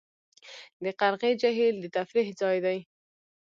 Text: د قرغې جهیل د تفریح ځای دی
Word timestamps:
د 0.83 0.85
قرغې 0.99 1.31
جهیل 1.41 1.75
د 1.81 1.85
تفریح 1.95 2.29
ځای 2.41 2.57
دی 2.65 2.77